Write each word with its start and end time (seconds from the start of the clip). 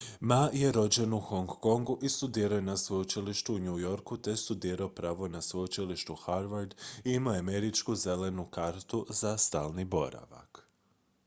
"ma 0.19 0.49
je 0.53 0.71
rođen 0.71 1.13
u 1.13 1.19
hong 1.19 1.47
kongu 1.49 1.97
i 2.01 2.09
studirao 2.09 2.55
je 2.55 2.61
na 2.61 2.77
sveučilištu 2.77 3.55
u 3.55 3.59
new 3.59 3.77
yorku 3.79 4.17
te 4.17 4.29
je 4.31 4.37
studirao 4.37 4.89
pravo 4.89 5.27
na 5.27 5.41
sveučilištu 5.41 6.15
harvard 6.15 6.75
i 7.05 7.13
imao 7.13 7.33
je 7.33 7.39
američku 7.39 7.95
"zelenu 7.95 8.45
kartu" 8.51 9.05
za 9.23 9.37
stalni 9.37 9.85
boravak. 9.85 10.67